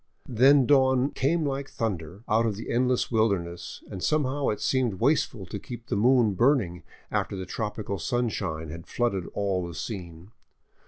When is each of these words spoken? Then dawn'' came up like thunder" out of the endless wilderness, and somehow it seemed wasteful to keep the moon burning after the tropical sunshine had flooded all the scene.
Then 0.27 0.65
dawn'' 0.65 1.11
came 1.11 1.41
up 1.43 1.49
like 1.49 1.69
thunder" 1.69 2.23
out 2.27 2.47
of 2.47 2.55
the 2.55 2.71
endless 2.71 3.11
wilderness, 3.11 3.83
and 3.91 4.01
somehow 4.01 4.49
it 4.49 4.59
seemed 4.59 4.95
wasteful 4.95 5.45
to 5.45 5.59
keep 5.59 5.85
the 5.89 5.95
moon 5.95 6.33
burning 6.33 6.81
after 7.11 7.35
the 7.35 7.45
tropical 7.45 7.99
sunshine 7.99 8.69
had 8.69 8.87
flooded 8.87 9.27
all 9.35 9.63
the 9.67 9.75
scene. 9.75 10.31